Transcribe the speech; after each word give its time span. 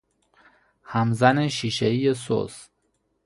همزن 0.83 1.47
شیشه 1.47 1.85
ای 1.85 2.13
سس 2.13 2.69